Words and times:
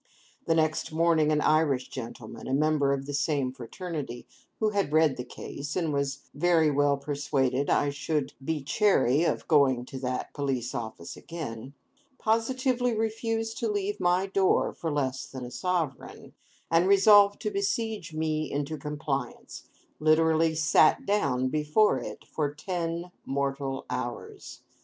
And 0.47 0.57
next 0.57 0.91
morning 0.91 1.31
an 1.31 1.41
Irish 1.41 1.87
gentleman, 1.89 2.47
a 2.47 2.55
member 2.55 2.91
of 2.91 3.05
the 3.05 3.13
same 3.13 3.51
fraternity, 3.51 4.25
who 4.59 4.71
had 4.71 4.91
read 4.91 5.15
the 5.15 5.23
case, 5.23 5.75
and 5.75 5.93
was 5.93 6.21
very 6.33 6.71
well 6.71 6.97
persuaded 6.97 7.69
I 7.69 7.91
should 7.91 8.33
be 8.43 8.63
chary 8.63 9.23
of 9.25 9.47
going 9.47 9.85
to 9.85 9.99
that 9.99 10.33
Police 10.33 10.73
Office 10.73 11.15
again, 11.15 11.75
positively 12.17 12.95
refused 12.95 13.59
to 13.59 13.69
leave 13.69 13.99
my 13.99 14.25
door 14.25 14.73
for 14.73 14.91
less 14.91 15.27
than 15.27 15.45
a 15.45 15.51
sovereign, 15.51 16.33
and, 16.71 16.87
resolved 16.87 17.39
to 17.43 17.51
besiege 17.51 18.11
me 18.11 18.51
into 18.51 18.79
compliance, 18.79 19.67
literally 19.99 20.55
'sat 20.55 21.05
down' 21.05 21.49
before 21.49 21.99
it 21.99 22.25
for 22.25 22.51
ten 22.51 23.11
mortal 23.23 23.85
hours. 23.87 24.63